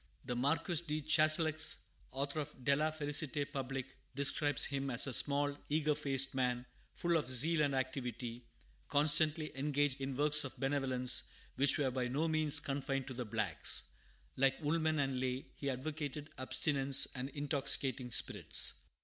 [0.25, 5.55] The Marquis de Chastellux, author of De la Felicite Publique, describes him as a small,
[5.69, 8.47] eager faced man, full of zeal and activity,
[8.87, 11.25] constantly engaged in works of benevolence,
[11.55, 13.91] which were by no means confined to the blacks.
[14.37, 18.73] Like Woolman and Lay, he advocated abstinence from intoxicating spirits.